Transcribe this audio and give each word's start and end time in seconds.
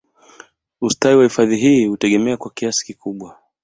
Ustawi 0.81 1.15
wa 1.17 1.23
hifadhi 1.23 1.55
hii 1.57 1.85
hutegemea 1.85 2.37
kwa 2.37 2.51
kiasi 2.51 2.85
kikubwa 2.85 3.37